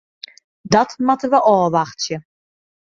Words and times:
Dat 0.73 0.91
moatte 1.05 1.27
we 1.33 1.39
ôfwachtsje. 1.55 2.15